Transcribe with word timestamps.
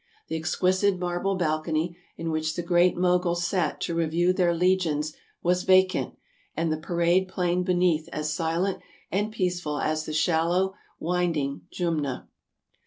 The 0.29 0.35
exquisite 0.35 0.97
marble 0.97 1.35
balcony, 1.35 1.95
in 2.17 2.31
which 2.31 2.55
the 2.55 2.63
Great 2.63 2.97
Moguls 2.97 3.45
sat 3.45 3.79
to 3.81 3.93
review 3.93 4.33
their 4.33 4.51
legions, 4.51 5.13
was 5.43 5.61
vacant, 5.61 6.15
and 6.57 6.71
the 6.73 6.77
parade 6.77 7.27
plain 7.27 7.61
beneath 7.61 8.09
as 8.11 8.33
silent 8.33 8.81
and 9.11 9.31
peaceful 9.31 9.79
as 9.79 10.05
the 10.07 10.13
shallow, 10.13 10.73
winding 10.99 11.67
Jumna. 11.71 12.27